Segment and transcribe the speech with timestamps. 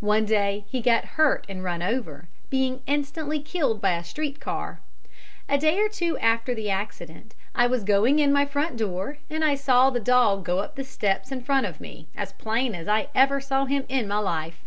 [0.00, 4.80] One day he got hurt and run over, being instantly killed by a street car.
[5.48, 9.44] A day or two after the accident I was going in my front door and
[9.44, 12.88] I saw the dog go up the steps in front of me, as plain as
[12.88, 14.64] I ever saw him in my life.